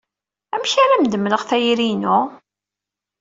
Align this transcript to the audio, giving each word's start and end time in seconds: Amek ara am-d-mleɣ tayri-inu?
Amek 0.53 0.73
ara 0.83 0.93
am-d-mleɣ 0.95 1.41
tayri-inu? 1.49 2.19